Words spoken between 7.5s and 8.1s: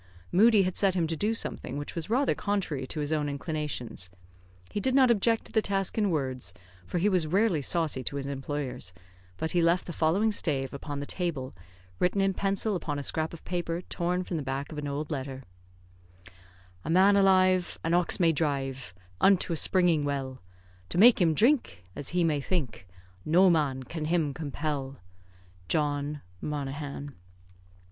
saucy